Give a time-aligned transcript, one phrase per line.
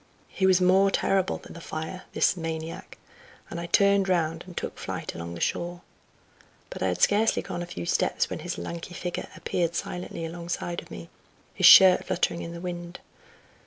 [0.29, 2.97] He was more terrible than the fire, this maniac,
[3.51, 5.81] and I turned round and took to flight along the shore.
[6.71, 10.81] But I had scarcely gone a few steps, when his lanky figure appeared silently alongside
[10.81, 11.09] of me,
[11.53, 12.99] his shirt fluttering in the wind.